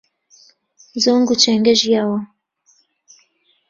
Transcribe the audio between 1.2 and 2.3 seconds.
و چێنکە ژیاوە